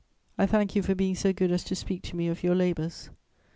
"I 0.35 0.47
thank 0.47 0.75
you 0.75 0.81
for 0.81 0.95
being 0.95 1.13
so 1.13 1.31
good 1.31 1.51
as 1.51 1.63
to 1.65 1.75
speak 1.75 2.01
to 2.05 2.15
me 2.15 2.27
of 2.27 2.41
your 2.41 2.55
labours. 2.55 3.11